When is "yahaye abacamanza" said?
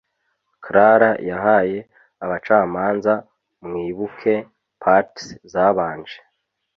1.29-3.13